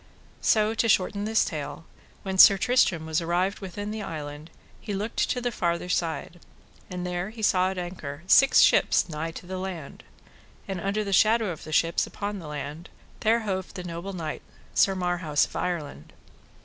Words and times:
So 0.41 0.73
to 0.73 0.89
shorten 0.89 1.25
this 1.25 1.45
tale, 1.45 1.85
when 2.23 2.39
Sir 2.39 2.57
Tristram 2.57 3.05
was 3.05 3.21
arrived 3.21 3.59
within 3.59 3.91
the 3.91 4.01
island 4.01 4.49
he 4.79 4.95
looked 4.95 5.29
to 5.29 5.39
the 5.39 5.51
farther 5.51 5.89
side, 5.89 6.39
and 6.89 7.05
there 7.05 7.29
he 7.29 7.43
saw 7.43 7.69
at 7.69 7.77
an 7.77 7.85
anchor 7.85 8.23
six 8.25 8.61
ships 8.61 9.07
nigh 9.07 9.29
to 9.29 9.45
the 9.45 9.59
land; 9.59 10.03
and 10.67 10.81
under 10.81 11.03
the 11.03 11.13
shadow 11.13 11.51
of 11.51 11.65
the 11.65 11.71
ships 11.71 12.07
upon 12.07 12.39
the 12.39 12.47
land, 12.47 12.89
there 13.19 13.41
hoved 13.41 13.75
the 13.75 13.83
noble 13.83 14.13
knight, 14.13 14.41
Sir 14.73 14.95
Marhaus 14.95 15.45
of 15.45 15.55
Ireland. 15.55 16.13